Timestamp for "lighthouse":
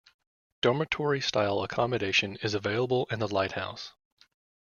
3.27-3.91